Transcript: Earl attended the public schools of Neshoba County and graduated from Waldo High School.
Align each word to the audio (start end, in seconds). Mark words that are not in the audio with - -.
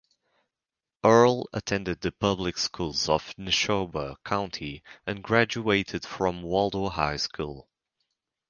Earl 1.03 1.47
attended 1.53 2.01
the 2.01 2.11
public 2.11 2.57
schools 2.57 3.07
of 3.07 3.35
Neshoba 3.37 4.15
County 4.25 4.81
and 5.05 5.21
graduated 5.21 6.07
from 6.07 6.41
Waldo 6.41 6.89
High 6.89 7.17
School. 7.17 7.69